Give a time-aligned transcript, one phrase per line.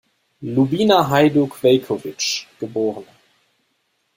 [0.53, 2.27] Lubina Hajduk-Veljković,
[2.59, 2.75] geb.